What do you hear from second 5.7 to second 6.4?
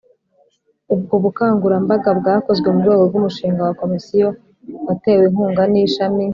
n Ishami